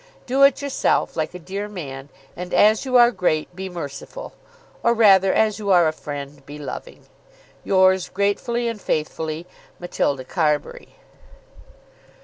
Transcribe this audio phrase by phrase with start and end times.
[0.25, 4.33] Do it yourself, like a dear man, and, as you are great, be merciful.
[4.81, 7.05] Or rather, as you are a friend, be loving.
[7.63, 9.45] Yours gratefully and faithfully,
[9.79, 10.95] MATILDA CARBURY.